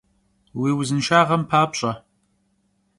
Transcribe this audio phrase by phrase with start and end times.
[0.59, 1.91] Vui vuzınşşağem papş'e!